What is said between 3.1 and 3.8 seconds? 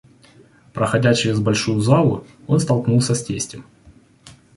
с тестем.